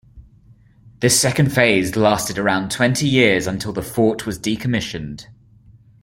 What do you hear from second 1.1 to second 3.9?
second phase lasted around twenty years until the